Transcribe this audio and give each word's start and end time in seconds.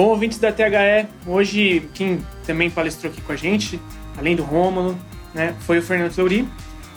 Bom, 0.00 0.06
ouvintes 0.06 0.38
da 0.38 0.50
THE, 0.50 1.06
hoje 1.26 1.86
quem 1.92 2.24
também 2.46 2.70
palestrou 2.70 3.12
aqui 3.12 3.20
com 3.20 3.32
a 3.32 3.36
gente, 3.36 3.78
além 4.16 4.34
do 4.34 4.42
Rômulo, 4.42 4.98
né, 5.34 5.54
foi 5.60 5.78
o 5.78 5.82
Fernando 5.82 6.10
Fleury. 6.10 6.48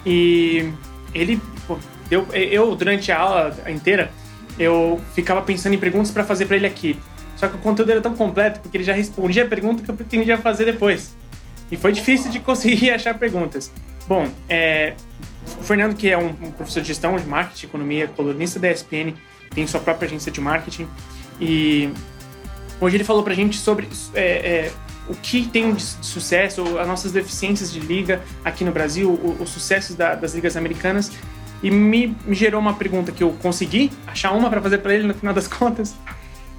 E 0.06 0.72
ele, 1.14 1.42
pô, 1.68 1.78
eu, 2.10 2.26
eu, 2.32 2.74
durante 2.78 3.12
a 3.12 3.20
aula 3.20 3.58
inteira, 3.68 4.10
eu 4.58 5.02
ficava 5.14 5.42
pensando 5.42 5.74
em 5.74 5.78
perguntas 5.78 6.12
para 6.12 6.24
fazer 6.24 6.46
para 6.46 6.56
ele 6.56 6.66
aqui. 6.66 6.98
Só 7.36 7.50
que 7.50 7.56
o 7.56 7.60
conteúdo 7.60 7.92
era 7.92 8.00
tão 8.00 8.16
completo 8.16 8.62
porque 8.62 8.78
ele 8.78 8.86
já 8.86 8.94
respondia 8.94 9.44
a 9.44 9.48
pergunta 9.48 9.84
que 9.84 9.92
eu 9.92 9.96
pretendia 9.96 10.38
fazer 10.38 10.64
depois. 10.64 11.14
E 11.70 11.76
foi 11.76 11.92
difícil 11.92 12.32
de 12.32 12.40
conseguir 12.40 12.92
achar 12.96 13.20
perguntas. 13.20 13.70
Bom, 14.08 14.30
é, 14.48 14.94
o 15.60 15.64
Fernando, 15.66 15.94
que 15.94 16.10
é 16.10 16.18
um, 16.18 16.28
um 16.28 16.52
professor 16.52 16.80
de 16.80 16.88
gestão 16.88 17.18
de 17.18 17.26
marketing, 17.26 17.66
economia, 17.66 18.08
colunista 18.08 18.62
da 18.62 18.72
ESPN, 18.72 19.14
tem 19.54 19.68
sua 19.68 19.82
própria 19.82 20.08
agência 20.08 20.32
de 20.32 20.40
marketing. 20.40 20.88
E 21.42 21.92
hoje 22.80 22.98
ele 22.98 23.04
falou 23.04 23.24
pra 23.24 23.34
gente 23.34 23.58
sobre 23.58 23.88
é, 24.14 24.22
é, 24.22 24.72
o 25.08 25.16
que 25.16 25.48
tem 25.48 25.74
de 25.74 25.82
sucesso, 25.82 26.78
as 26.80 26.88
nossas 26.88 27.12
deficiências 27.12 27.72
de 27.72 27.80
liga 27.80 28.22
aqui 28.44 28.64
no 28.64 28.72
Brasil, 28.72 29.38
os 29.40 29.50
sucessos 29.50 29.96
da, 29.96 30.16
das 30.16 30.34
ligas 30.34 30.56
americanas. 30.56 31.12
E 31.62 31.72
me, 31.72 32.16
me, 32.26 32.36
gerou 32.36 32.60
uma 32.60 32.74
pergunta 32.74 33.12
que 33.12 33.24
eu 33.24 33.32
consegui 33.42 33.90
achar 34.06 34.32
uma 34.34 34.50
para 34.50 34.62
fazer 34.62 34.80
para 34.80 34.94
ele 34.94 35.08
no 35.08 35.14
final 35.14 35.34
das 35.34 35.48
contas. 35.50 35.96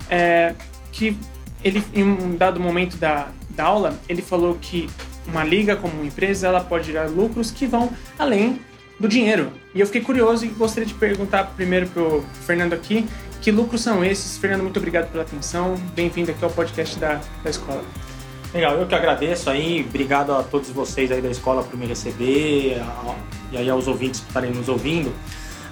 É, 0.09 0.55
que 0.93 1.17
ele, 1.63 1.83
em 1.95 2.03
um 2.03 2.37
dado 2.37 2.61
momento 2.61 2.97
da, 2.97 3.29
da 3.51 3.65
aula, 3.65 3.99
ele 4.09 4.23
falou 4.23 4.57
que 4.61 4.89
uma 5.27 5.43
liga 5.43 5.77
como 5.77 5.95
uma 5.95 6.07
empresa, 6.07 6.47
ela 6.47 6.61
pode 6.61 6.87
gerar 6.87 7.09
lucros 7.09 7.51
que 7.51 7.67
vão 7.67 7.91
além 8.19 8.61
do 8.99 9.09
dinheiro. 9.09 9.51
E 9.75 9.81
eu 9.81 9.87
fiquei 9.87 10.03
curioso 10.03 10.45
e 10.45 10.49
gostaria 10.49 10.87
de 10.87 10.95
perguntar 10.95 11.45
primeiro 11.57 11.87
pro 11.89 12.25
Fernando 12.47 12.75
aqui, 12.75 13.07
que 13.45 13.51
lucros 13.51 13.83
são 13.83 14.03
esses? 14.03 14.39
Fernando, 14.39 14.63
muito 14.63 14.79
obrigado 14.79 15.13
pela 15.13 15.23
atenção. 15.23 15.75
Bem-vindo 15.95 16.31
aqui 16.31 16.43
ao 16.43 16.51
podcast 16.51 16.99
da, 16.99 17.21
da 17.43 17.51
escola. 17.51 17.85
Legal, 18.55 18.73
eu 18.79 18.87
que 18.87 18.95
agradeço 18.95 19.51
aí, 19.51 19.85
obrigado 19.87 20.33
a 20.33 20.43
todos 20.43 20.71
vocês 20.71 21.13
aí 21.13 21.21
da 21.21 21.29
escola 21.29 21.63
por 21.63 21.79
me 21.79 21.85
receber 21.85 22.81
e 23.53 23.57
aí 23.59 23.69
aos 23.69 23.87
ouvintes 23.87 24.21
que 24.21 24.29
estarem 24.29 24.51
nos 24.51 24.71
ouvindo. 24.71 25.13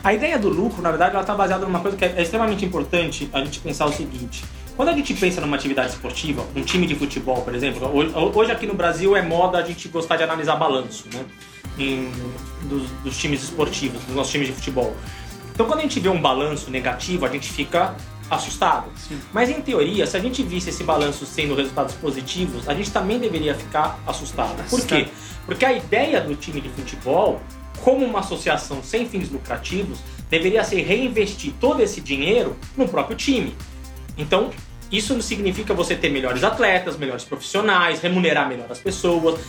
A 0.04 0.12
ideia 0.12 0.38
do 0.38 0.50
lucro, 0.50 0.82
na 0.82 0.90
verdade, 0.90 1.12
ela 1.12 1.22
está 1.22 1.34
baseada 1.34 1.64
numa 1.64 1.80
coisa 1.80 1.96
que 1.96 2.04
é 2.04 2.20
extremamente 2.20 2.62
importante 2.62 3.30
a 3.32 3.42
gente 3.42 3.58
pensar 3.60 3.86
o 3.86 3.92
seguinte. 3.92 4.44
Quando 4.76 4.90
a 4.90 4.92
gente 4.92 5.14
pensa 5.14 5.40
numa 5.40 5.56
atividade 5.56 5.94
esportiva, 5.94 6.44
um 6.54 6.60
time 6.60 6.86
de 6.86 6.94
futebol, 6.94 7.40
por 7.40 7.54
exemplo, 7.54 7.90
hoje 8.34 8.52
aqui 8.52 8.66
no 8.66 8.74
Brasil 8.74 9.16
é 9.16 9.22
moda 9.22 9.56
a 9.56 9.62
gente 9.62 9.88
gostar 9.88 10.16
de 10.16 10.24
analisar 10.24 10.56
balanço, 10.56 11.06
né? 11.10 11.24
Em, 11.78 12.12
dos, 12.64 12.82
dos 13.02 13.16
times 13.16 13.42
esportivos, 13.42 14.04
dos 14.04 14.14
nossos 14.14 14.30
times 14.30 14.48
de 14.48 14.52
futebol. 14.52 14.94
Então, 15.54 15.66
quando 15.66 15.80
a 15.80 15.82
gente 15.82 16.00
vê 16.00 16.08
um 16.08 16.20
balanço 16.20 16.70
negativo, 16.70 17.26
a 17.26 17.28
gente 17.28 17.50
fica 17.50 17.94
assustado. 18.30 18.90
Sim. 18.96 19.20
Mas 19.32 19.50
em 19.50 19.60
teoria, 19.60 20.06
se 20.06 20.16
a 20.16 20.20
gente 20.20 20.42
visse 20.42 20.70
esse 20.70 20.82
balanço 20.82 21.26
sendo 21.26 21.54
resultados 21.54 21.94
positivos, 21.94 22.68
a 22.68 22.74
gente 22.74 22.90
também 22.90 23.18
deveria 23.18 23.54
ficar 23.54 23.98
assustado. 24.06 24.58
assustado. 24.60 24.70
Por 24.70 24.86
quê? 24.86 25.08
Porque 25.44 25.64
a 25.64 25.72
ideia 25.72 26.20
do 26.20 26.34
time 26.34 26.60
de 26.60 26.68
futebol, 26.70 27.40
como 27.82 28.04
uma 28.04 28.20
associação 28.20 28.82
sem 28.82 29.06
fins 29.06 29.30
lucrativos, 29.30 29.98
deveria 30.30 30.64
ser 30.64 30.82
reinvestir 30.82 31.52
todo 31.60 31.82
esse 31.82 32.00
dinheiro 32.00 32.56
no 32.76 32.88
próprio 32.88 33.16
time. 33.16 33.54
Então, 34.16 34.50
isso 34.90 35.14
não 35.14 35.22
significa 35.22 35.74
você 35.74 35.94
ter 35.94 36.10
melhores 36.10 36.44
atletas, 36.44 36.96
melhores 36.96 37.24
profissionais, 37.24 38.00
remunerar 38.00 38.48
melhor 38.48 38.66
as 38.70 38.78
pessoas, 38.78 39.40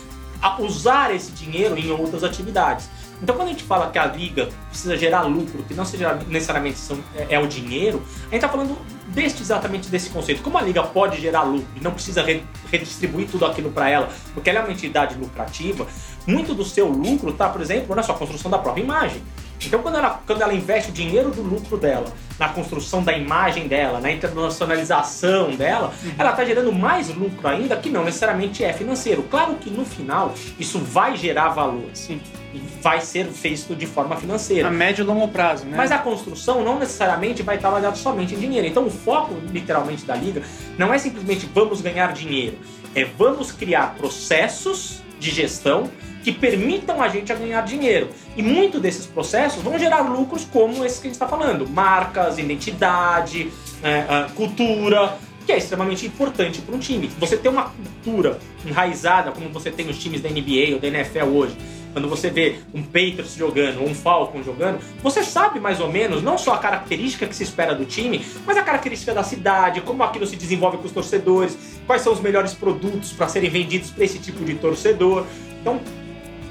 usar 0.60 1.14
esse 1.14 1.32
dinheiro 1.32 1.78
em 1.78 1.92
outras 1.92 2.24
atividades. 2.24 2.90
Então, 3.22 3.36
quando 3.36 3.48
a 3.48 3.52
gente 3.52 3.64
fala 3.64 3.90
que 3.90 3.98
a 3.98 4.06
liga 4.06 4.50
precisa 4.70 4.98
gerar 4.98 5.22
lucro, 5.22 5.64
que 5.64 5.74
não 5.74 5.86
seja 5.86 6.16
necessariamente 6.28 6.78
são, 6.78 6.98
é, 7.16 7.36
é, 7.36 7.40
o 7.40 7.48
dinheiro, 7.48 8.04
a 8.20 8.24
gente 8.26 8.36
está 8.36 8.50
falando 8.50 8.78
deste, 9.08 9.42
exatamente 9.42 9.90
desse 9.90 10.10
conceito. 10.10 10.42
Como 10.42 10.58
a 10.58 10.62
liga 10.62 10.84
pode 10.84 11.22
gerar 11.22 11.44
lucro 11.44 11.68
e 11.76 11.82
não 11.82 11.92
precisa 11.92 12.22
re, 12.22 12.44
redistribuir 12.72 13.28
tudo 13.30 13.46
aquilo 13.46 13.72
para 13.72 13.90
ela, 13.90 14.10
porque 14.34 14.50
ela 14.50 14.60
é 14.60 14.64
uma 14.64 14.72
entidade 14.72 15.16
lucrativa, 15.16 15.88
muito 16.28 16.54
do 16.54 16.66
seu 16.66 16.88
lucro 16.88 17.30
está, 17.30 17.50
por 17.50 17.62
exemplo, 17.62 17.96
na 17.96 18.04
sua 18.04 18.16
construção 18.16 18.50
da 18.50 18.58
própria 18.58 18.82
imagem. 18.82 19.22
Então, 19.68 19.82
quando 19.82 19.98
ela, 19.98 20.22
quando 20.26 20.42
ela 20.42 20.54
investe 20.54 20.90
o 20.90 20.94
dinheiro 20.94 21.32
do 21.32 21.42
lucro 21.42 21.78
dela 21.78 22.12
na 22.40 22.50
construção 22.50 23.04
da 23.04 23.14
imagem 23.14 23.68
dela, 23.68 24.00
na 24.00 24.12
internacionalização 24.12 25.52
dela, 25.52 25.94
uhum. 26.04 26.12
ela 26.18 26.32
está 26.32 26.44
gerando 26.44 26.72
mais 26.72 27.10
lucro 27.10 27.48
ainda 27.48 27.76
que 27.76 27.90
não 27.90 28.04
necessariamente 28.04 28.64
é 28.64 28.74
financeiro. 28.74 29.24
Claro 29.24 29.56
que 29.56 29.70
no 29.70 29.86
final 29.86 30.34
isso 30.60 30.80
vai 30.80 31.16
gerar 31.16 31.50
valor. 31.50 31.90
Sim. 31.94 32.20
E 32.54 32.60
vai 32.82 33.02
ser 33.02 33.26
feito 33.28 33.76
de 33.76 33.88
forma 33.88 34.16
financeira. 34.16 34.68
A 34.68 34.72
médio 34.72 35.04
e 35.04 35.06
longo 35.06 35.28
prazo, 35.28 35.66
né? 35.66 35.76
Mas 35.76 35.92
a 35.92 35.98
construção 35.98 36.64
não 36.64 36.78
necessariamente 36.78 37.42
vai 37.42 37.56
estar 37.56 37.72
baseada 37.72 37.96
somente 37.96 38.36
em 38.36 38.40
dinheiro. 38.40 38.68
Então 38.68 38.86
o 38.86 38.92
foco, 38.92 39.36
literalmente, 39.52 40.06
da 40.06 40.16
liga 40.16 40.44
não 40.78 40.94
é 40.94 40.98
simplesmente 40.98 41.50
vamos 41.54 41.82
ganhar 41.82 42.14
dinheiro. 42.14 42.58
É 42.96 43.06
vamos 43.06 43.52
criar 43.52 43.96
processos 43.96 45.02
de 45.20 45.32
gestão 45.32 45.90
que 46.24 46.32
permitam 46.32 47.02
a 47.02 47.10
gente 47.10 47.32
a 47.32 47.36
ganhar 47.36 47.62
dinheiro. 47.62 48.10
E 48.36 48.42
muito 48.42 48.80
desses 48.80 49.06
processos 49.06 49.62
vão 49.62 49.78
gerar 49.78 50.02
lucros 50.02 50.46
como 50.52 50.84
esses 50.86 51.00
que 51.00 51.08
a 51.08 51.10
gente 51.10 51.16
está 51.16 51.28
falando: 51.28 51.68
marcas, 51.68 52.38
identidade, 52.38 53.52
é, 53.84 54.28
cultura, 54.36 55.18
que 55.46 55.52
é 55.52 55.58
extremamente 55.58 56.06
importante 56.06 56.62
para 56.62 56.76
um 56.76 56.80
time. 56.80 57.08
Você 57.20 57.38
ter 57.38 57.50
uma 57.50 57.70
cultura 57.70 58.40
enraizada, 58.66 59.32
como 59.32 59.50
você 59.50 59.70
tem 59.70 59.86
nos 59.86 60.00
times 60.00 60.22
da 60.22 60.30
NBA 60.30 60.74
ou 60.74 60.80
da 60.80 60.88
NFL 60.88 61.26
hoje, 61.26 61.58
quando 61.92 62.10
você 62.10 62.30
vê 62.30 62.56
um 62.74 62.82
Patriots 62.82 63.36
jogando 63.36 63.82
ou 63.82 63.88
um 63.88 63.94
Falcon 63.94 64.42
jogando, 64.42 64.80
você 65.02 65.24
sabe 65.24 65.60
mais 65.60 65.80
ou 65.80 65.92
menos 65.92 66.24
não 66.24 66.38
só 66.38 66.56
a 66.56 66.58
característica 66.58 67.28
que 67.28 67.36
se 67.36 67.44
espera 67.44 67.76
do 67.76 67.86
time, 67.86 68.26
mas 68.46 68.58
a 68.58 68.64
característica 68.64 69.14
da 69.14 69.24
cidade, 69.24 69.80
como 69.82 70.02
aquilo 70.02 70.26
se 70.26 70.36
desenvolve 70.36 70.78
com 70.78 70.86
os 70.86 70.92
torcedores, 70.92 71.56
quais 71.86 72.02
são 72.02 72.12
os 72.12 72.20
melhores 72.20 72.54
produtos 72.54 73.12
para 73.12 73.28
serem 73.28 73.50
vendidos 73.50 73.92
para 73.92 74.04
esse 74.04 74.18
tipo 74.18 74.44
de 74.44 74.56
torcedor. 74.56 75.26
Então, 75.62 75.80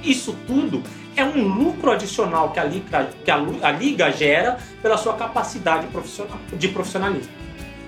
isso 0.05 0.37
tudo 0.47 0.83
é 1.17 1.25
um 1.25 1.47
lucro 1.47 1.91
adicional 1.91 2.51
que 2.51 2.59
a 2.59 2.65
Liga, 2.65 3.11
que 3.25 3.31
a, 3.31 3.37
a 3.37 3.71
Liga 3.73 4.11
gera 4.11 4.59
pela 4.81 4.97
sua 4.97 5.15
capacidade 5.15 5.87
profissional, 5.89 6.39
de 6.53 6.69
profissionalismo. 6.69 7.33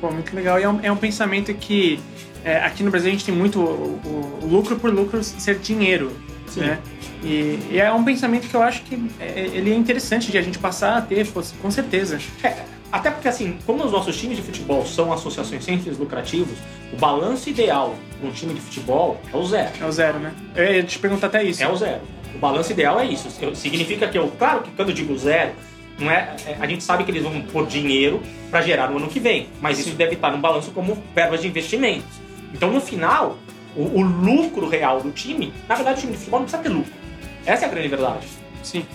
Pô, 0.01 0.11
muito 0.11 0.35
legal. 0.35 0.59
E 0.61 0.63
é 0.63 0.69
um, 0.69 0.81
é 0.83 0.93
um 0.93 0.97
pensamento 0.97 1.53
que 1.55 1.99
é, 2.45 2.59
aqui 2.59 2.83
no 2.83 2.91
Brasil 2.91 3.09
a 3.09 3.13
gente 3.13 3.25
tem 3.25 3.35
muito 3.35 3.59
o, 3.61 4.01
o, 4.05 4.39
o 4.43 4.47
lucro 4.47 4.77
por 4.77 4.93
lucro 4.93 5.23
ser 5.25 5.59
dinheiro. 5.59 6.13
Sim. 6.47 6.61
Né? 6.61 6.79
E, 7.23 7.59
e, 7.71 7.81
é 7.81 7.91
um 7.91 8.05
pensamento 8.05 8.47
que 8.47 8.55
eu 8.55 8.63
acho 8.63 8.83
que 8.83 8.95
é, 9.19 9.51
ele 9.55 9.73
é 9.73 9.75
interessante 9.75 10.31
de 10.31 10.37
a 10.37 10.43
gente 10.43 10.59
passar 10.59 10.99
a 10.99 11.01
ter, 11.01 11.27
com 11.61 11.71
certeza. 11.71 12.19
É, 12.43 12.63
até 12.95 13.11
porque, 13.11 13.27
assim, 13.27 13.59
como 13.67 13.85
os 13.85 13.91
nossos 13.91 14.17
times 14.17 14.37
de 14.37 14.43
futebol 14.45 14.87
são 14.87 15.13
associações 15.13 15.65
sem 15.65 15.81
fins 15.81 15.99
lucrativos, 15.99 16.57
o 16.93 16.97
balanço 16.97 17.51
ideal 17.51 17.97
para 18.21 18.29
um 18.29 18.31
time 18.31 18.55
de 18.55 18.61
futebol 18.61 19.21
é 19.33 19.37
o 19.37 19.45
zero. 19.45 19.73
É 19.81 19.85
o 19.85 19.91
zero, 19.91 20.21
né? 20.21 20.33
Eu 20.55 20.75
ia 20.77 20.83
te 20.85 20.97
perguntar 21.01 21.27
até 21.27 21.43
isso. 21.43 21.61
É 21.61 21.69
o 21.69 21.77
zero. 21.77 22.03
O 22.33 22.39
balanço 22.39 22.71
ideal 22.71 23.01
é 23.01 23.07
isso. 23.07 23.29
Significa 23.57 24.07
que 24.07 24.17
eu, 24.17 24.29
claro 24.39 24.63
que 24.63 24.71
quando 24.71 24.91
eu 24.91 24.95
digo 24.95 25.19
zero, 25.19 25.55
não 25.99 26.09
é, 26.09 26.37
é 26.47 26.57
a 26.61 26.69
gente 26.69 26.85
sabe 26.85 27.03
que 27.03 27.11
eles 27.11 27.25
vão 27.25 27.43
pôr 27.43 27.67
dinheiro 27.67 28.23
para 28.49 28.63
gerar 28.63 28.89
no 28.89 28.99
ano 28.99 29.09
que 29.09 29.19
vem, 29.19 29.49
mas 29.61 29.81
isso 29.81 29.91
deve 29.97 30.15
estar 30.15 30.31
no 30.31 30.39
balanço 30.39 30.71
como 30.71 30.97
verbas 31.13 31.43
de 31.43 31.49
investimentos. 31.49 32.21
Então, 32.55 32.71
no 32.71 32.81
final, 32.81 33.37
o, 33.75 33.83
o 33.83 34.03
lucro 34.03 34.69
real 34.69 35.01
do 35.01 35.11
time, 35.11 35.53
na 35.69 35.75
verdade, 35.75 35.99
o 35.99 36.01
time 36.01 36.13
de 36.13 36.19
futebol 36.19 36.39
não 36.39 36.47
precisa 36.47 36.63
ter 36.63 36.69
lucro. 36.69 36.93
Essa 37.45 37.65
é 37.65 37.69
a 37.69 37.71
grande 37.73 37.89
verdade. 37.89 38.29
Sim. 38.63 38.87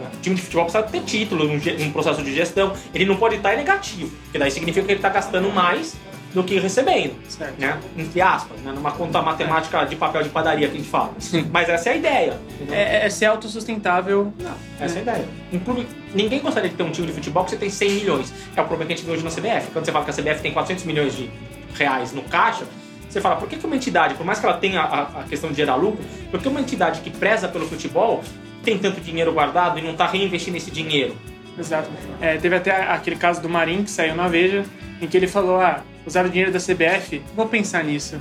O 0.00 0.20
time 0.20 0.36
de 0.36 0.42
futebol 0.42 0.64
precisa 0.64 0.84
ter 0.84 1.00
título, 1.02 1.48
um, 1.48 1.56
um 1.56 1.92
processo 1.92 2.22
de 2.22 2.34
gestão. 2.34 2.72
Ele 2.94 3.04
não 3.04 3.16
pode 3.16 3.36
estar 3.36 3.56
negativo, 3.56 4.10
porque 4.24 4.38
daí 4.38 4.50
significa 4.50 4.86
que 4.86 4.92
ele 4.92 4.98
está 4.98 5.08
gastando 5.08 5.50
mais 5.50 5.96
do 6.34 6.44
que 6.44 6.58
recebendo, 6.58 7.14
certo. 7.28 7.58
né? 7.58 7.78
Entre 7.96 8.20
aspas, 8.20 8.60
né? 8.60 8.72
numa 8.72 8.92
conta 8.92 9.22
matemática 9.22 9.84
de 9.84 9.96
papel 9.96 10.22
de 10.22 10.28
padaria 10.28 10.68
que 10.68 10.74
a 10.74 10.78
gente 10.78 10.88
fala. 10.88 11.12
Mas 11.50 11.68
essa 11.68 11.88
é 11.88 11.92
a 11.92 11.96
ideia. 11.96 12.40
É, 12.70 13.06
é, 13.06 13.10
ser 13.10 13.26
autossustentável. 13.26 14.32
Não, 14.38 14.54
essa 14.78 14.96
é 14.96 14.98
a 14.98 15.02
ideia. 15.02 15.28
Inclui, 15.52 15.86
ninguém 16.14 16.40
gostaria 16.40 16.68
de 16.68 16.76
ter 16.76 16.82
um 16.82 16.90
time 16.90 17.06
de 17.06 17.14
futebol 17.14 17.44
que 17.44 17.50
você 17.50 17.56
tem 17.56 17.70
100 17.70 17.90
milhões. 17.92 18.32
É 18.54 18.60
o 18.60 18.64
problema 18.66 18.86
que 18.86 18.92
a 18.92 18.96
gente 18.96 19.06
vê 19.06 19.12
hoje 19.12 19.24
na 19.24 19.30
CBF. 19.30 19.70
Quando 19.72 19.86
você 19.86 19.92
fala 19.92 20.04
que 20.04 20.10
a 20.10 20.14
CBF 20.14 20.42
tem 20.42 20.52
400 20.52 20.84
milhões 20.84 21.16
de 21.16 21.30
reais 21.74 22.12
no 22.12 22.22
caixa, 22.22 22.66
você 23.08 23.20
fala, 23.22 23.36
por 23.36 23.48
que, 23.48 23.56
que 23.56 23.64
uma 23.64 23.76
entidade, 23.76 24.14
por 24.14 24.26
mais 24.26 24.38
que 24.38 24.44
ela 24.44 24.56
tenha 24.58 24.82
a, 24.82 25.20
a 25.20 25.24
questão 25.24 25.50
de 25.50 25.56
gerar 25.56 25.76
lucro, 25.76 26.04
por 26.30 26.40
que 26.40 26.48
uma 26.48 26.60
entidade 26.60 27.00
que 27.00 27.10
preza 27.10 27.48
pelo 27.48 27.66
futebol 27.66 28.22
tem 28.68 28.78
tanto 28.78 29.00
dinheiro 29.00 29.32
guardado 29.32 29.78
e 29.78 29.82
não 29.82 29.92
está 29.92 30.06
reinvestindo 30.06 30.58
esse 30.58 30.70
dinheiro? 30.70 31.16
Exato. 31.58 31.88
É, 32.20 32.36
teve 32.36 32.54
até 32.54 32.70
aquele 32.70 33.16
caso 33.16 33.40
do 33.40 33.48
Marinho 33.48 33.82
que 33.82 33.90
saiu 33.90 34.14
na 34.14 34.28
Veja, 34.28 34.64
em 35.00 35.06
que 35.06 35.16
ele 35.16 35.26
falou: 35.26 35.58
ah, 35.58 35.82
usar 36.06 36.26
o 36.26 36.28
dinheiro 36.28 36.52
da 36.52 36.58
CBF, 36.58 37.22
vou 37.34 37.48
pensar 37.48 37.82
nisso. 37.82 38.18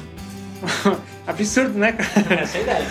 Absurdo, 1.28 1.78
né, 1.78 1.92
cara? 1.92 2.42
Essa 2.42 2.58
é 2.58 2.62
a 2.62 2.64
ideia. 2.64 2.88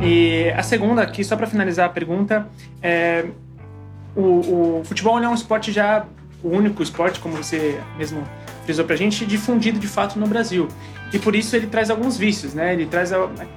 E 0.00 0.50
a 0.50 0.62
segunda 0.62 1.02
aqui, 1.02 1.24
só 1.24 1.34
para 1.34 1.46
finalizar 1.46 1.86
a 1.86 1.88
pergunta, 1.88 2.46
é, 2.82 3.24
o, 4.14 4.80
o 4.80 4.84
futebol 4.84 5.18
é 5.18 5.28
um 5.28 5.34
esporte 5.34 5.72
já 5.72 6.06
o 6.42 6.50
único 6.50 6.82
esporte, 6.82 7.18
como 7.18 7.36
você 7.36 7.80
mesmo 7.96 8.22
frisou 8.68 8.84
pra 8.84 8.96
gente, 8.96 9.24
difundido 9.24 9.78
de 9.78 9.88
fato 9.88 10.18
no 10.18 10.26
Brasil. 10.26 10.68
E 11.10 11.18
por 11.18 11.34
isso 11.34 11.56
ele 11.56 11.66
traz 11.66 11.88
alguns 11.88 12.18
vícios, 12.18 12.52
né? 12.52 12.74
Ele 12.74 12.84
traz 12.84 13.10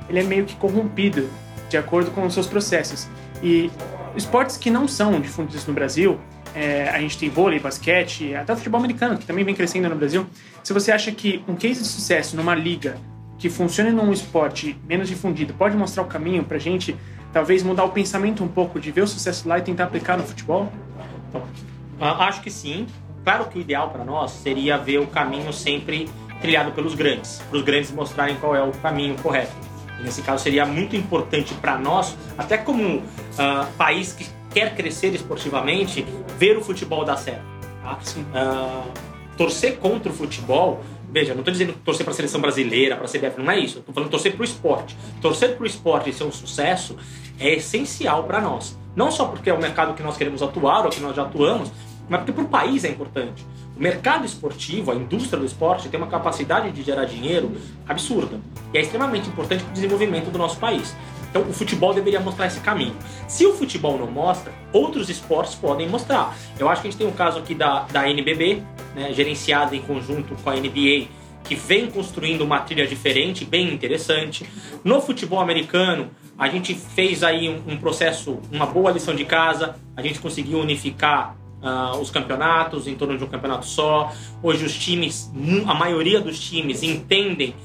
ele 0.07 0.19
é 0.19 0.23
meio 0.23 0.45
que 0.45 0.55
corrompido 0.55 1.29
de 1.69 1.75
acordo 1.75 2.11
com 2.11 2.25
os 2.25 2.33
seus 2.33 2.47
processos. 2.47 3.09
E 3.43 3.69
esportes 4.15 4.55
que 4.55 4.71
não 4.71 4.87
são 4.87 5.19
difundidos 5.19 5.67
no 5.67 5.73
Brasil, 5.73 6.17
é, 6.55 6.87
a 6.87 6.97
gente 7.01 7.17
tem 7.17 7.29
vôlei, 7.29 7.59
basquete, 7.59 8.33
até 8.33 8.55
futebol 8.55 8.79
americano, 8.79 9.17
que 9.17 9.25
também 9.25 9.43
vem 9.43 9.53
crescendo 9.53 9.89
no 9.89 9.97
Brasil. 9.97 10.25
Se 10.63 10.71
você 10.71 10.93
acha 10.93 11.11
que 11.11 11.43
um 11.45 11.57
case 11.57 11.81
de 11.81 11.87
sucesso 11.87 12.37
numa 12.37 12.55
liga 12.55 12.95
que 13.37 13.49
funcione 13.49 13.91
num 13.91 14.13
esporte 14.13 14.79
menos 14.87 15.09
difundido 15.09 15.53
pode 15.53 15.75
mostrar 15.75 16.03
o 16.03 16.07
caminho 16.07 16.45
pra 16.45 16.57
gente, 16.57 16.95
talvez 17.33 17.63
mudar 17.63 17.83
o 17.83 17.89
pensamento 17.89 18.45
um 18.45 18.47
pouco 18.47 18.79
de 18.79 18.91
ver 18.91 19.01
o 19.01 19.07
sucesso 19.07 19.45
lá 19.49 19.59
e 19.59 19.61
tentar 19.61 19.83
aplicar 19.83 20.17
no 20.17 20.23
futebol? 20.23 20.71
Acho 21.99 22.41
que 22.41 22.49
sim. 22.49 22.87
Claro 23.23 23.45
que 23.45 23.57
o 23.57 23.61
ideal 23.61 23.89
para 23.89 24.03
nós 24.03 24.31
seria 24.31 24.77
ver 24.77 24.99
o 24.99 25.07
caminho 25.07 25.51
sempre 25.53 26.09
trilhado 26.41 26.71
pelos 26.71 26.95
grandes, 26.95 27.39
para 27.49 27.57
os 27.57 27.63
grandes 27.63 27.91
mostrarem 27.91 28.35
qual 28.37 28.55
é 28.55 28.63
o 28.63 28.71
caminho 28.71 29.15
correto. 29.15 29.55
E 29.99 30.03
nesse 30.03 30.21
caso 30.23 30.43
seria 30.43 30.65
muito 30.65 30.95
importante 30.95 31.53
para 31.53 31.77
nós, 31.77 32.17
até 32.37 32.57
como 32.57 32.97
uh, 32.97 33.03
país 33.77 34.13
que 34.13 34.25
quer 34.51 34.75
crescer 34.75 35.13
esportivamente, 35.13 36.05
ver 36.37 36.57
o 36.57 36.61
futebol 36.61 37.05
dar 37.05 37.17
certo. 37.17 37.43
Tá? 37.83 37.99
Uh, 38.17 38.91
torcer 39.37 39.77
contra 39.77 40.11
o 40.11 40.15
futebol 40.15 40.83
Veja, 41.11 41.33
não 41.33 41.41
estou 41.41 41.51
dizendo 41.51 41.73
torcer 41.83 42.05
para 42.05 42.13
a 42.13 42.15
seleção 42.15 42.39
brasileira, 42.39 42.95
para 42.95 43.05
a 43.05 43.09
CBF, 43.09 43.37
não 43.37 43.51
é 43.51 43.59
isso. 43.59 43.79
Estou 43.79 43.93
falando 43.93 44.09
torcer 44.09 44.31
para 44.31 44.41
o 44.41 44.45
esporte. 44.45 44.95
Torcer 45.21 45.57
para 45.57 45.63
o 45.63 45.67
esporte 45.67 46.09
e 46.09 46.13
ser 46.13 46.23
um 46.23 46.31
sucesso 46.31 46.95
é 47.37 47.55
essencial 47.55 48.23
para 48.23 48.39
nós. 48.39 48.79
Não 48.95 49.11
só 49.11 49.25
porque 49.25 49.49
é 49.49 49.53
o 49.53 49.59
mercado 49.59 49.93
que 49.93 50.01
nós 50.01 50.15
queremos 50.15 50.41
atuar 50.41 50.85
ou 50.85 50.89
que 50.89 51.01
nós 51.01 51.13
já 51.13 51.23
atuamos, 51.23 51.69
mas 52.11 52.19
porque 52.19 52.33
para 52.33 52.43
o 52.43 52.47
país 52.49 52.83
é 52.83 52.89
importante. 52.89 53.45
O 53.73 53.81
mercado 53.81 54.25
esportivo, 54.25 54.91
a 54.91 54.95
indústria 54.95 55.39
do 55.39 55.45
esporte, 55.45 55.87
tem 55.87 55.97
uma 55.97 56.09
capacidade 56.09 56.69
de 56.71 56.83
gerar 56.83 57.05
dinheiro 57.05 57.53
absurda. 57.87 58.37
E 58.73 58.77
é 58.77 58.81
extremamente 58.81 59.29
importante 59.29 59.63
para 59.63 59.71
o 59.71 59.73
desenvolvimento 59.73 60.29
do 60.29 60.37
nosso 60.37 60.57
país. 60.57 60.93
Então 61.29 61.43
o 61.43 61.53
futebol 61.53 61.93
deveria 61.93 62.19
mostrar 62.19 62.47
esse 62.47 62.59
caminho. 62.59 62.93
Se 63.29 63.45
o 63.45 63.53
futebol 63.53 63.97
não 63.97 64.11
mostra, 64.11 64.51
outros 64.73 65.09
esportes 65.09 65.55
podem 65.55 65.87
mostrar. 65.87 66.35
Eu 66.59 66.67
acho 66.67 66.81
que 66.81 66.89
a 66.89 66.91
gente 66.91 66.99
tem 66.99 67.07
um 67.07 67.13
caso 67.13 67.39
aqui 67.39 67.55
da, 67.55 67.83
da 67.83 68.09
NBB, 68.09 68.61
né, 68.93 69.13
gerenciada 69.13 69.73
em 69.73 69.81
conjunto 69.81 70.35
com 70.43 70.49
a 70.49 70.53
NBA, 70.53 71.07
que 71.45 71.55
vem 71.55 71.89
construindo 71.89 72.41
uma 72.41 72.59
trilha 72.59 72.85
diferente, 72.85 73.45
bem 73.45 73.73
interessante. 73.73 74.45
No 74.83 74.99
futebol 74.99 75.39
americano, 75.39 76.11
a 76.37 76.49
gente 76.49 76.75
fez 76.75 77.23
aí 77.23 77.47
um, 77.47 77.71
um 77.71 77.77
processo, 77.77 78.37
uma 78.51 78.65
boa 78.65 78.91
lição 78.91 79.15
de 79.15 79.23
casa, 79.23 79.77
a 79.95 80.01
gente 80.01 80.19
conseguiu 80.19 80.59
unificar 80.59 81.39
uh, 81.61 81.97
os 81.99 82.09
campeonatos 82.09 82.87
em 82.87 82.95
torno 82.95 83.17
de 83.17 83.23
um 83.23 83.27
campeonato 83.27 83.65
só. 83.65 84.11
Hoje 84.41 84.65
os 84.65 84.77
times, 84.77 85.31
a 85.67 85.73
maioria 85.73 86.19
dos 86.19 86.39
times 86.39 86.83
entendem 86.83 87.55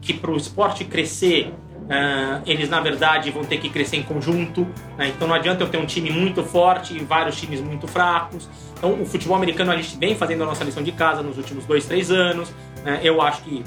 que 0.00 0.12
para 0.12 0.30
o 0.30 0.36
esporte 0.36 0.84
crescer, 0.84 1.52
uh, 1.84 2.42
eles 2.46 2.68
na 2.68 2.80
verdade 2.80 3.30
vão 3.30 3.44
ter 3.44 3.58
que 3.58 3.68
crescer 3.68 3.96
em 3.96 4.02
conjunto. 4.02 4.66
Né? 4.98 5.08
Então 5.08 5.26
não 5.26 5.34
adianta 5.34 5.62
eu 5.62 5.68
ter 5.68 5.78
um 5.78 5.86
time 5.86 6.10
muito 6.10 6.42
forte 6.42 6.94
e 6.94 6.98
vários 7.00 7.40
times 7.40 7.60
muito 7.60 7.86
fracos. 7.86 8.48
Então 8.76 9.00
o 9.00 9.06
futebol 9.06 9.36
americano 9.36 9.72
a 9.72 9.76
gente 9.76 9.96
vem 9.96 10.14
fazendo 10.14 10.42
a 10.42 10.46
nossa 10.46 10.64
lição 10.64 10.82
de 10.82 10.92
casa 10.92 11.22
nos 11.22 11.38
últimos 11.38 11.64
dois, 11.64 11.86
três 11.86 12.10
anos. 12.10 12.52
Né? 12.84 13.00
Eu 13.02 13.22
acho 13.22 13.42
que 13.42 13.64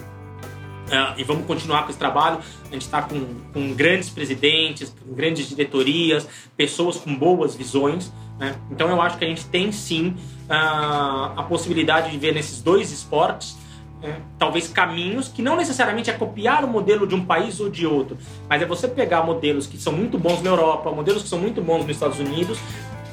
e 1.17 1.23
vamos 1.23 1.45
continuar 1.45 1.83
com 1.83 1.89
esse 1.89 1.99
trabalho. 1.99 2.39
A 2.69 2.73
gente 2.73 2.83
está 2.83 3.01
com, 3.01 3.25
com, 3.53 3.73
grandes 3.73 4.09
presidentes, 4.09 4.93
com 5.05 5.13
grandes 5.13 5.49
diretorias, 5.49 6.27
pessoas 6.55 6.97
com 6.97 7.15
boas 7.15 7.55
visões. 7.55 8.11
Né? 8.39 8.55
Então 8.71 8.89
eu 8.89 9.01
acho 9.01 9.17
que 9.17 9.25
a 9.25 9.27
gente 9.27 9.45
tem 9.45 9.71
sim 9.71 10.15
uh, 10.49 11.39
a 11.39 11.45
possibilidade 11.47 12.11
de 12.11 12.17
ver 12.17 12.33
nesses 12.33 12.61
dois 12.61 12.91
esportes 12.91 13.57
é, 14.01 14.17
talvez 14.37 14.67
caminhos 14.67 15.27
que 15.27 15.41
não 15.41 15.55
necessariamente 15.55 16.09
é 16.09 16.13
copiar 16.13 16.63
o 16.63 16.67
modelo 16.67 17.07
de 17.07 17.15
um 17.15 17.25
país 17.25 17.59
ou 17.59 17.69
de 17.69 17.87
outro, 17.87 18.17
mas 18.47 18.61
é 18.61 18.65
você 18.65 18.87
pegar 18.87 19.23
modelos 19.23 19.65
que 19.65 19.77
são 19.77 19.91
muito 19.91 20.19
bons 20.19 20.41
na 20.41 20.51
Europa, 20.51 20.91
modelos 20.91 21.23
que 21.23 21.29
são 21.29 21.39
muito 21.39 21.61
bons 21.61 21.81
nos 21.81 21.89
Estados 21.89 22.19
Unidos 22.19 22.59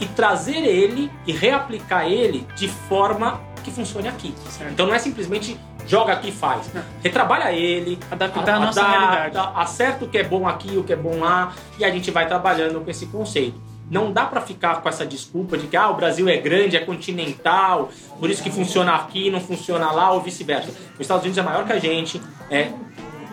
e 0.01 0.07
trazer 0.07 0.59
ele 0.59 1.11
e 1.27 1.33
reaplicar 1.33 2.07
ele 2.07 2.47
de 2.55 2.69
forma 2.69 3.41
que 3.63 3.71
funcione 3.71 4.09
aqui. 4.09 4.35
Certo. 4.51 4.73
Então 4.73 4.87
não 4.87 4.95
é 4.95 4.99
simplesmente 4.99 5.57
joga 5.87 6.13
aqui 6.13 6.29
e 6.29 6.33
faz. 6.33 6.71
Retrabalha 7.03 7.53
ele, 7.53 7.99
adaptar 8.11 8.55
a, 8.55 8.61
nossa 8.61 8.81
adapta, 8.81 9.15
realidade. 9.15 9.53
Acerta 9.57 10.05
o 10.05 10.09
que 10.09 10.19
é 10.19 10.25
bom 10.25 10.47
aqui, 10.47 10.77
o 10.77 10.85
que 10.85 10.93
é 10.93 10.97
bom 10.97 11.19
lá, 11.19 11.55
e 11.79 11.85
a 11.85 11.91
gente 11.91 12.11
vai 12.11 12.27
trabalhando 12.27 12.81
com 12.81 12.91
esse 12.91 13.07
conceito. 13.07 13.61
Não 13.91 14.11
dá 14.11 14.25
para 14.25 14.41
ficar 14.41 14.81
com 14.81 14.89
essa 14.89 15.05
desculpa 15.05 15.59
de 15.59 15.67
que 15.67 15.77
ah, 15.77 15.91
o 15.91 15.95
Brasil 15.95 16.27
é 16.29 16.39
grande, 16.39 16.77
é 16.77 16.81
continental, 16.81 17.91
por 18.19 18.31
isso 18.31 18.43
que 18.43 18.51
funciona 18.51 18.95
aqui, 18.95 19.31
não 19.31 19.41
funciona 19.41 19.91
lá, 19.91 20.11
ou 20.11 20.23
vice-versa. 20.23 20.71
Os 20.95 21.01
Estados 21.01 21.23
Unidos 21.23 21.39
é 21.39 21.43
maior 21.43 21.67
que 21.67 21.73
a 21.73 21.79
gente, 21.79 22.21
é 22.51 22.73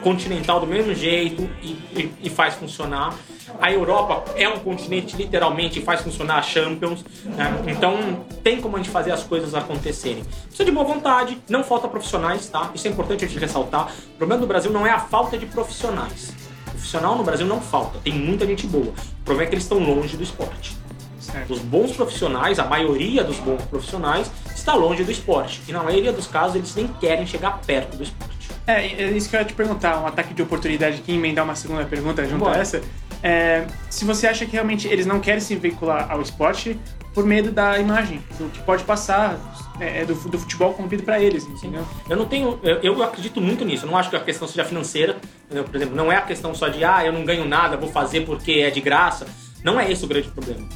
continental 0.01 0.59
do 0.59 0.68
mesmo 0.68 0.94
jeito 0.94 1.50
e, 1.62 1.68
e, 1.68 2.13
e, 2.24 2.30
faz 2.30 2.56
funcionar. 2.56 3.13
A 3.59 3.71
Europa 3.71 4.31
é 4.36 4.48
um 4.48 4.59
continente 4.59 5.15
literalmente 5.15 5.81
faz 5.81 6.01
funcionar 6.01 6.38
a 6.38 6.42
Champions. 6.42 7.03
Né? 7.24 7.63
Então 7.68 8.24
tem 8.44 8.62
como 8.62 8.75
a 8.75 8.80
gente 8.80 8.89
fazer 8.89 9.12
as 9.12 9.24
coisas 9.24 9.53
acontecerem. 9.56 10.24
Precisa 10.24 10.65
de 10.65 10.71
boa 10.71 10.86
vontade, 10.86 11.38
não 11.50 11.63
falta 11.63 11.88
profissionais, 11.88 12.48
tá? 12.48 12.71
Isso 12.74 12.88
é 12.88 12.92
importante 12.92 13.25
a 13.25 13.27
gente 13.27 13.39
ressaltar. 13.39 13.92
O 14.13 14.18
problema 14.18 14.42
do 14.42 14.48
Brasil 14.48 14.71
não 14.71 14.86
é 14.86 14.92
a 14.92 15.00
falta 15.00 15.38
de 15.38 15.45
profissionais 15.45 16.33
profissional 16.81 17.15
no 17.15 17.24
Brasil 17.24 17.45
não 17.45 17.62
falta, 17.62 18.00
tem 18.03 18.13
muita 18.13 18.45
gente 18.45 18.65
boa. 18.65 18.88
O 18.88 19.24
problema 19.24 19.44
é 19.44 19.45
que 19.48 19.53
eles 19.53 19.63
estão 19.63 19.77
longe 19.77 20.18
do 20.18 20.24
esporte. 20.24 20.75
Certo. 21.19 21.53
Os 21.53 21.59
bons 21.59 21.92
profissionais, 21.92 22.57
a 22.57 22.65
maioria 22.65 23.24
dos 23.24 23.38
bons 23.38 23.62
profissionais, 23.65 24.30
está 24.53 24.74
longe 24.74 25.03
do 25.03 25.12
esporte. 25.12 25.62
E 25.68 25.71
na 25.71 25.83
maioria 25.83 26.12
dos 26.12 26.25
casos 26.25 26.56
eles 26.56 26.75
nem 26.75 26.88
querem 26.88 27.25
chegar 27.27 27.62
perto 27.62 27.95
do 27.95 28.03
esporte. 28.03 28.50
É, 28.65 29.03
é 29.03 29.12
isso 29.12 29.30
que 29.30 29.36
eu 29.36 29.39
ia 29.39 29.45
te 29.45 29.53
perguntar, 29.53 30.01
um 30.01 30.07
ataque 30.07 30.33
de 30.33 30.42
oportunidade 30.42 30.98
aqui, 30.98 31.13
emendar 31.13 31.45
uma 31.45 31.56
segunda 31.56 31.86
pergunta 31.86 32.25
junto 32.27 32.45
Bom. 32.45 32.50
a 32.50 32.57
essa. 32.57 32.81
É, 33.23 33.65
se 33.89 34.03
você 34.06 34.27
acha 34.27 34.45
que 34.45 34.53
realmente 34.53 34.88
eles 34.88 35.06
não 35.06 35.19
querem 35.19 35.39
se 35.39 35.56
vincular 35.56 36.12
ao 36.12 36.21
esporte 36.21 36.79
por 37.13 37.25
medo 37.25 37.51
da 37.51 37.77
imagem, 37.77 38.21
do 38.38 38.50
que 38.50 38.59
pode 38.62 38.83
passar 38.83 39.38
é, 39.79 40.01
é 40.01 40.06
do, 40.06 40.13
do 40.13 40.39
futebol 40.39 40.73
convido 40.73 41.03
para 41.03 41.19
eles, 41.19 41.45
entendeu? 41.45 41.85
Eu 42.09 42.15
não 42.15 42.25
tenho, 42.25 42.59
eu, 42.63 42.77
eu, 42.81 43.03
acredito 43.03 43.41
muito 43.41 43.65
nisso. 43.65 43.85
Eu 43.85 43.91
não 43.91 43.97
acho 43.97 44.09
que 44.09 44.15
a 44.15 44.19
questão 44.19 44.47
seja 44.47 44.63
financeira, 44.63 45.18
entendeu? 45.45 45.63
por 45.63 45.75
exemplo, 45.75 45.95
não 45.95 46.12
é 46.12 46.18
a 46.18 46.21
questão 46.21 46.53
só 46.53 46.68
de 46.68 46.83
ah, 46.83 47.06
eu 47.06 47.12
não 47.12 47.25
ganho 47.25 47.45
nada, 47.45 47.75
vou 47.75 47.89
fazer 47.89 48.25
porque 48.25 48.53
é 48.53 48.69
de 48.69 48.79
graça. 48.79 49.25
Não 49.63 49.79
é 49.79 49.91
esse 49.91 50.06
o 50.06 50.07
grande 50.07 50.29
problema. 50.29 50.67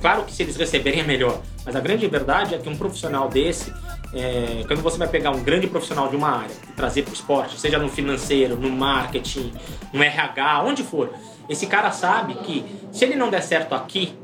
Claro 0.00 0.24
que 0.24 0.32
se 0.32 0.42
eles 0.42 0.56
receberem 0.56 1.00
é 1.00 1.02
melhor, 1.02 1.42
mas 1.64 1.76
a 1.76 1.80
grande 1.80 2.06
verdade 2.06 2.54
é 2.54 2.58
que 2.58 2.68
um 2.68 2.76
profissional 2.76 3.28
desse, 3.28 3.70
é, 4.12 4.64
quando 4.66 4.82
você 4.82 4.96
vai 4.96 5.08
pegar 5.08 5.30
um 5.30 5.42
grande 5.42 5.66
profissional 5.66 6.08
de 6.08 6.16
uma 6.16 6.30
área 6.30 6.54
e 6.68 6.72
trazer 6.72 7.02
para 7.02 7.10
o 7.10 7.14
esporte, 7.14 7.60
seja 7.60 7.78
no 7.78 7.88
financeiro, 7.88 8.56
no 8.56 8.70
marketing, 8.70 9.52
no 9.92 10.02
RH, 10.02 10.62
onde 10.64 10.82
for, 10.82 11.12
esse 11.48 11.66
cara 11.66 11.90
sabe 11.90 12.34
que 12.34 12.64
se 12.92 13.04
ele 13.04 13.16
não 13.16 13.30
der 13.30 13.42
certo 13.42 13.74
aqui, 13.74 14.14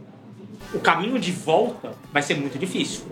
o 0.73 0.81
caminho 0.81 1.19
de 1.19 1.33
volta 1.33 1.93
vai 2.13 2.23
ser 2.23 2.35
muito 2.35 2.59
difícil. 2.59 3.05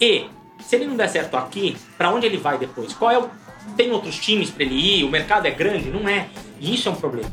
E 0.00 0.26
se 0.60 0.76
ele 0.76 0.86
não 0.86 0.96
der 0.96 1.08
certo 1.08 1.36
aqui, 1.36 1.76
para 1.96 2.10
onde 2.10 2.26
ele 2.26 2.36
vai 2.36 2.58
depois? 2.58 2.92
Qual 2.92 3.10
é 3.10 3.18
o 3.18 3.28
tem 3.76 3.90
outros 3.92 4.18
times 4.18 4.50
para 4.50 4.64
ele 4.64 4.74
ir? 4.74 5.04
O 5.04 5.10
mercado 5.10 5.46
é 5.46 5.50
grande? 5.50 5.90
Não 5.90 6.08
é. 6.08 6.28
E 6.58 6.74
isso 6.74 6.88
é 6.88 6.92
um 6.92 6.96
problema. 6.96 7.30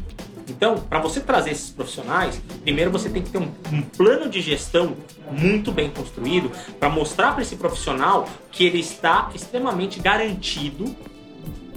Então, 0.49 0.77
para 0.79 0.99
você 0.99 1.19
trazer 1.19 1.51
esses 1.51 1.69
profissionais, 1.69 2.41
primeiro 2.63 2.89
você 2.89 3.09
tem 3.09 3.21
que 3.21 3.29
ter 3.29 3.37
um, 3.37 3.51
um 3.71 3.81
plano 3.81 4.29
de 4.29 4.41
gestão 4.41 4.95
muito 5.31 5.71
bem 5.71 5.89
construído 5.89 6.51
para 6.79 6.89
mostrar 6.89 7.33
para 7.33 7.41
esse 7.41 7.57
profissional 7.57 8.27
que 8.51 8.65
ele 8.65 8.79
está 8.79 9.29
extremamente 9.35 9.99
garantido 9.99 10.95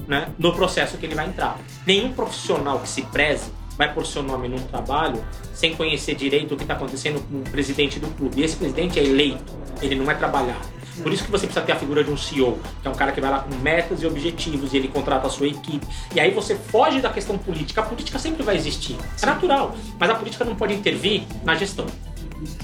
né, 0.07 0.29
no 0.39 0.53
processo 0.53 0.97
que 0.97 1.07
ele 1.07 1.15
vai 1.15 1.29
entrar. 1.29 1.59
Nenhum 1.87 2.12
profissional 2.12 2.79
que 2.81 2.89
se 2.89 3.03
preze 3.03 3.50
vai 3.77 3.93
pôr 3.93 4.07
seu 4.07 4.23
nome 4.23 4.49
num 4.49 4.59
trabalho 4.59 5.25
sem 5.55 5.75
conhecer 5.75 6.15
direito 6.15 6.55
o 6.55 6.57
que 6.57 6.65
está 6.65 6.75
acontecendo 6.75 7.21
com 7.29 7.39
o 7.39 7.43
presidente 7.50 7.99
do 7.99 8.09
clube. 8.09 8.41
E 8.41 8.45
esse 8.45 8.57
presidente 8.57 8.99
é 8.99 9.05
eleito, 9.05 9.53
ele 9.81 9.95
não 9.95 10.11
é 10.11 10.15
trabalhado. 10.15 10.80
Por 11.02 11.12
isso 11.12 11.25
que 11.25 11.30
você 11.30 11.47
precisa 11.47 11.64
ter 11.64 11.73
a 11.73 11.76
figura 11.76 12.04
de 12.04 12.11
um 12.11 12.16
CEO, 12.16 12.59
que 12.83 12.88
é 12.88 12.90
um 12.90 12.95
cara 12.95 13.12
que 13.12 13.21
vai 13.21 13.30
lá 13.30 13.40
com 13.40 13.54
metas 13.57 14.02
e 14.02 14.07
objetivos 14.07 14.73
e 14.73 14.76
ele 14.76 14.88
contrata 14.88 15.26
a 15.26 15.30
sua 15.30 15.47
equipe. 15.47 15.87
E 16.14 16.21
aí 16.21 16.30
você 16.30 16.54
foge 16.54 17.00
da 17.00 17.11
questão 17.11 17.37
política. 17.38 17.80
A 17.80 17.85
política 17.85 18.19
sempre 18.19 18.42
vai 18.42 18.57
existir, 18.57 18.97
é 19.21 19.26
natural, 19.26 19.75
mas 19.99 20.11
a 20.11 20.14
política 20.14 20.45
não 20.45 20.54
pode 20.54 20.75
intervir 20.75 21.23
na 21.45 21.54
gestão. 21.54 21.87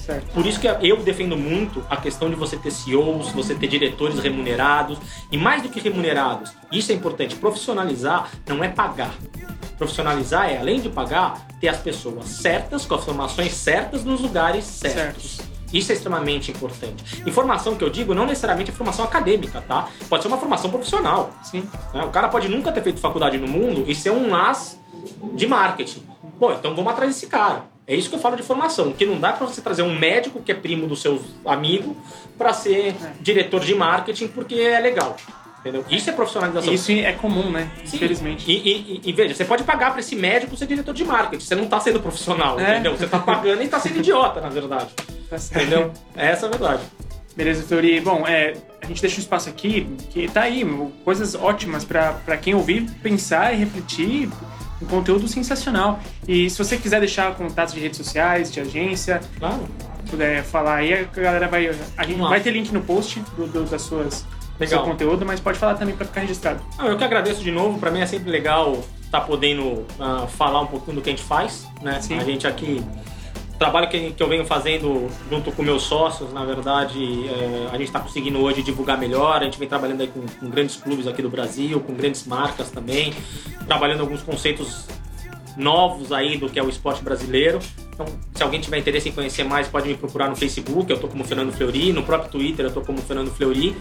Certo. 0.05 0.33
Por 0.33 0.47
isso 0.47 0.59
que 0.59 0.67
eu 0.67 0.97
defendo 1.03 1.37
muito 1.37 1.85
a 1.91 1.97
questão 1.97 2.31
de 2.31 2.37
você 2.37 2.57
ter 2.57 2.71
CEOs, 2.71 3.31
você 3.33 3.55
ter 3.55 3.67
diretores 3.67 4.19
remunerados 4.21 4.99
e 5.31 5.37
mais 5.37 5.63
do 5.63 5.69
que 5.69 5.81
remunerados, 5.81 6.53
isso 6.73 6.93
é 6.93 6.95
importante. 6.95 7.37
Profissionalizar 7.37 8.31
não 8.47 8.63
é 8.65 8.69
pagar. 8.69 9.15
Profissionalizar 9.77 10.49
é, 10.51 10.59
além 10.59 10.81
de 10.81 10.89
pagar, 10.89 11.47
ter 11.61 11.69
as 11.69 11.79
pessoas 11.79 12.27
certas, 12.27 12.87
com 12.87 12.95
as 12.95 13.05
formações 13.05 13.53
certas 13.53 14.05
nos 14.05 14.21
lugares 14.21 14.65
certos. 14.65 15.37
Certo. 15.37 15.56
Isso 15.73 15.91
é 15.93 15.95
extremamente 15.95 16.51
importante. 16.51 17.23
Informação 17.27 17.75
que 17.75 17.83
eu 17.85 17.91
digo 17.91 18.15
não 18.15 18.27
necessariamente 18.27 18.71
é 18.71 18.75
formação 18.75 19.05
acadêmica, 19.05 19.61
tá? 19.67 19.89
Pode 20.09 20.23
ser 20.23 20.29
uma 20.29 20.39
formação 20.39 20.71
profissional. 20.71 21.33
Sim. 21.43 21.69
Né? 21.93 22.05
O 22.05 22.11
cara 22.11 22.29
pode 22.29 22.49
nunca 22.49 22.71
ter 22.73 22.83
feito 22.83 23.01
faculdade 23.01 23.37
no 23.39 23.49
mundo 23.49 23.85
e 23.87 23.95
ser 23.95 24.11
um 24.11 24.35
as 24.35 24.79
de 25.35 25.47
marketing. 25.47 26.03
Pô, 26.39 26.53
então 26.53 26.75
vamos 26.75 26.93
atrás 26.93 27.13
desse 27.15 27.27
cara. 27.27 27.65
É 27.87 27.95
isso 27.95 28.09
que 28.09 28.17
eu 28.17 28.21
falo 28.21 28.37
de 28.37 28.43
formação, 28.43 28.93
que 28.93 29.07
não 29.07 29.19
dá 29.21 29.33
para 29.33 29.47
você 29.47 29.61
trazer 29.61 29.83
um 29.83 29.97
médico 29.97 30.41
que 30.43 30.51
é 30.51 30.55
primo 30.55 30.87
do 30.89 30.97
seu 30.97 31.21
amigo 31.45 31.97
para 32.37 32.53
ser 32.53 32.89
é. 32.89 32.95
diretor 33.21 33.61
de 33.61 33.75
marketing 33.75 34.29
porque 34.29 34.57
é 34.57 34.81
legal. 34.81 35.17
Entendeu? 35.61 35.85
Isso 35.91 36.09
é 36.11 36.13
profissionalização. 36.13 36.73
Isso 36.73 36.93
é 36.93 37.13
comum, 37.13 37.51
né? 37.51 37.71
Sim. 37.85 37.97
Infelizmente. 37.97 38.49
E, 38.51 38.55
e- 38.55 39.01
e- 39.05 39.13
veja, 39.13 39.35
você 39.35 39.45
pode 39.45 39.65
pagar 39.65 39.91
pra 39.91 39.99
esse 40.01 40.15
médico 40.15 40.57
ser 40.57 40.67
diretor 40.67 40.95
de 40.95 41.05
marketing. 41.05 41.45
Você 41.45 41.55
não 41.57 41.67
tá 41.67 41.81
sendo 41.81 41.99
profissional, 42.01 42.59
É. 42.61 42.75
entendeu? 42.75 42.97
Você 42.97 43.07
tá 43.09 43.19
pagando 43.19 43.63
e 43.63 43.69
tá 43.69 43.81
sendo 43.81 43.99
idiota, 43.99 44.41
na 44.41 44.49
verdade. 44.49 44.89
Tá. 45.31 45.37
Entendeu? 45.37 45.93
Essa 46.15 46.47
é 46.47 46.49
a 46.49 46.51
verdade. 46.51 46.83
Beleza, 47.37 47.63
Fleury. 47.65 48.01
Bom, 48.01 48.27
é, 48.27 48.55
a 48.83 48.87
gente 48.87 49.01
deixa 49.03 49.17
um 49.17 49.21
espaço 49.21 49.49
aqui 49.49 49.87
que 50.11 50.27
tá 50.29 50.43
aí, 50.43 50.65
coisas 51.05 51.35
ótimas 51.35 51.85
para 51.85 52.37
quem 52.41 52.55
ouvir, 52.55 52.89
pensar 53.03 53.53
e 53.53 53.57
refletir. 53.59 54.29
Um 54.81 54.85
conteúdo 54.87 55.27
sensacional. 55.27 55.99
E 56.29 56.51
se 56.51 56.59
você 56.59 56.77
quiser 56.77 57.01
deixar 57.01 57.35
contatos 57.35 57.73
de 57.73 57.81
redes 57.81 57.97
sociais, 57.97 58.53
de 58.53 58.61
agência, 58.61 59.21
Claro. 59.39 59.67
puder 60.11 60.43
falar 60.45 60.77
aí, 60.77 60.93
a 60.93 61.03
galera 61.05 61.49
vai. 61.49 61.71
A 61.97 62.05
gente 62.05 62.21
vai 62.21 62.41
ter 62.41 62.51
link 62.51 62.71
no 62.73 62.83
post 62.83 63.21
do, 63.39 63.47
do- 63.47 63.65
das 63.65 63.81
suas 63.81 64.27
Legal. 64.61 64.83
seu 64.85 64.91
conteúdo, 64.91 65.25
mas 65.25 65.41
pode 65.41 65.59
falar 65.59 65.75
também 65.77 65.97
para 65.97 66.05
ficar 66.07 66.21
registrado. 66.21 66.61
Ah, 66.79 66.89
eu 66.89 66.97
que 66.99 67.05
agradeço 67.05 67.43
de 67.43 67.51
novo. 67.51 67.79
Pra 67.79 67.91
mim 67.91 68.01
é 68.01 68.07
sempre 68.07 68.31
legal 68.31 68.85
estar 69.03 69.23
podendo 69.23 69.87
ah, 69.99 70.27
falar 70.29 70.61
um 70.61 70.67
pouquinho 70.67 70.97
do 70.97 71.03
que 71.03 71.09
a 71.09 71.13
gente 71.13 71.25
faz, 71.25 71.67
né? 71.83 71.99
Sim. 72.03 72.19
A 72.19 72.25
gente 72.25 72.47
aqui 72.47 72.85
trabalho 73.59 73.89
que, 73.89 74.13
que 74.13 74.23
eu 74.23 74.29
venho 74.29 74.45
fazendo 74.45 75.09
junto 75.31 75.51
com 75.53 75.63
meus 75.63 75.83
sócios, 75.83 76.33
na 76.33 76.45
verdade, 76.45 77.29
é, 77.29 77.69
a 77.69 77.77
gente 77.79 77.89
está 77.89 78.01
conseguindo 78.01 78.39
hoje 78.41 78.63
divulgar 78.63 78.99
melhor. 78.99 79.41
A 79.41 79.45
gente 79.45 79.59
vem 79.59 79.69
trabalhando 79.69 80.01
aí 80.03 80.09
com, 80.09 80.21
com 80.21 80.51
grandes 80.51 80.77
clubes 80.77 81.07
aqui 81.07 81.23
do 81.23 81.31
Brasil, 81.31 81.81
com 81.81 81.95
grandes 81.95 82.27
marcas 82.27 82.71
também, 82.71 83.13
trabalhando 83.67 84.01
alguns 84.01 84.23
conceitos 84.23 84.87
novos 85.57 86.13
aí 86.13 86.37
do 86.37 86.49
que 86.49 86.59
é 86.59 86.63
o 86.63 86.69
esporte 86.69 87.03
brasileiro. 87.03 87.59
Então, 87.93 88.07
se 88.35 88.43
alguém 88.43 88.61
tiver 88.61 88.79
interesse 88.79 89.09
em 89.09 89.13
conhecer 89.13 89.43
mais, 89.43 89.69
pode 89.69 89.89
me 89.89 89.97
procurar 89.97 90.29
no 90.29 90.37
Facebook, 90.37 90.91
eu 90.91 90.99
tô 90.99 91.09
como 91.09 91.25
Fernando 91.25 91.53
Fleury, 91.53 91.93
no 91.93 92.03
próprio 92.03 92.31
Twitter 92.31 92.67
eu 92.67 92.73
tô 92.73 92.83
como 92.83 92.99
Fernando 92.99 93.31
Fleury, 93.31 93.75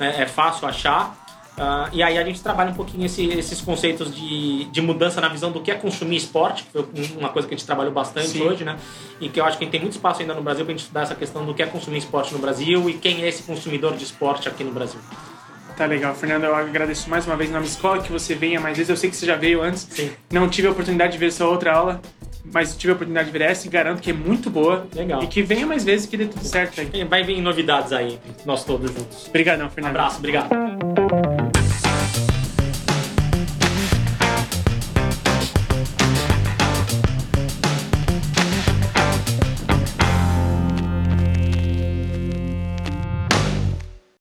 né? 0.00 0.22
é 0.22 0.26
fácil 0.26 0.66
achar. 0.66 1.27
Ah, 1.58 1.88
e 1.92 2.02
aí 2.02 2.16
a 2.16 2.24
gente 2.24 2.40
trabalha 2.42 2.70
um 2.70 2.74
pouquinho 2.74 3.04
esse- 3.06 3.26
esses 3.26 3.60
conceitos 3.60 4.14
de, 4.14 4.64
de 4.66 4.80
mudança 4.80 5.20
na 5.20 5.28
visão 5.28 5.50
do 5.50 5.60
que 5.60 5.70
é 5.70 5.74
consumir 5.74 6.16
esporte, 6.16 6.62
que 6.64 6.70
foi 6.70 6.86
uma 7.18 7.28
coisa 7.30 7.48
que 7.48 7.54
a 7.54 7.56
gente 7.56 7.66
trabalhou 7.66 7.92
bastante 7.92 8.28
Sim. 8.28 8.42
hoje, 8.42 8.64
né? 8.64 8.76
E 9.20 9.28
que 9.28 9.40
eu 9.40 9.44
acho 9.44 9.58
que 9.58 9.64
a 9.64 9.66
gente 9.66 9.72
tem 9.72 9.80
muito 9.80 9.94
espaço 9.94 10.20
ainda 10.20 10.34
no 10.34 10.42
Brasil 10.42 10.64
pra 10.64 10.72
gente 10.72 10.80
estudar 10.80 11.02
essa 11.02 11.14
questão 11.14 11.44
do 11.44 11.52
que 11.54 11.62
é 11.62 11.66
consumir 11.66 11.98
esporte 11.98 12.32
no 12.32 12.38
Brasil 12.38 12.88
e 12.88 12.94
quem 12.94 13.22
é 13.22 13.28
esse 13.28 13.42
consumidor 13.42 13.96
de 13.96 14.04
esporte 14.04 14.48
aqui 14.48 14.62
no 14.62 14.70
Brasil. 14.70 15.00
Tá 15.76 15.86
legal, 15.86 16.14
Fernando. 16.14 16.44
Eu 16.44 16.54
agradeço 16.54 17.08
mais 17.08 17.26
uma 17.26 17.36
vez 17.36 17.50
na 17.50 17.58
minha 17.60 17.70
escola 17.70 18.02
que 18.02 18.10
você 18.10 18.34
venha 18.34 18.60
mais 18.60 18.76
vezes. 18.76 18.90
Eu 18.90 18.96
sei 18.96 19.10
que 19.10 19.16
você 19.16 19.26
já 19.26 19.36
veio 19.36 19.62
antes. 19.62 19.86
Sim. 19.90 20.10
Não 20.32 20.48
tive 20.48 20.66
a 20.66 20.70
oportunidade 20.72 21.12
de 21.12 21.18
ver 21.18 21.30
sua 21.32 21.46
outra 21.48 21.72
aula, 21.72 22.00
mas 22.52 22.76
tive 22.76 22.92
a 22.92 22.94
oportunidade 22.96 23.30
de 23.30 23.38
ver 23.38 23.44
essa 23.44 23.66
e 23.66 23.70
garanto 23.70 24.00
que 24.02 24.10
é 24.10 24.14
muito 24.14 24.50
boa. 24.50 24.86
Legal. 24.92 25.22
E 25.22 25.28
que 25.28 25.40
venha 25.40 25.66
mais 25.68 25.84
vezes 25.84 26.06
que 26.06 26.16
dê 26.16 26.26
tudo 26.26 26.44
certo 26.44 26.80
aí. 26.80 27.04
Vai 27.04 27.22
vir 27.22 27.40
novidades 27.40 27.92
aí, 27.92 28.18
nós 28.44 28.64
todos 28.64 28.90
juntos. 28.90 29.28
Obrigadão, 29.28 29.66
Um 29.66 29.70
Fernando. 29.70 29.90
abraço, 29.90 30.18
obrigado. 30.18 30.48